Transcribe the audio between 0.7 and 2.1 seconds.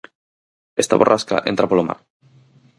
Esta borrasca entra polo mar.